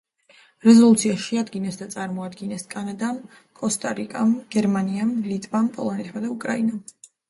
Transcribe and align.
რეზოლუცია 0.67 1.17
შეადგინეს 1.25 1.77
და 1.83 1.89
წარმოადგინეს 1.97 2.67
კანადამ, 2.73 3.21
კოსტა-რიკამ, 3.63 4.35
გერმანიამ, 4.59 5.17
ლიტვამ, 5.33 5.73
პოლონეთმა 5.81 6.29
და 6.29 6.39
უკრაინამ. 6.39 6.87